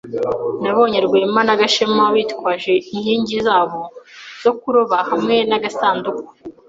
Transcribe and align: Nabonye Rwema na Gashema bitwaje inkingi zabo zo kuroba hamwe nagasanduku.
Nabonye 0.63 0.99
Rwema 1.05 1.41
na 1.47 1.55
Gashema 1.61 2.03
bitwaje 2.15 2.73
inkingi 2.93 3.37
zabo 3.47 3.81
zo 4.43 4.51
kuroba 4.59 4.97
hamwe 5.09 5.35
nagasanduku. 5.49 6.29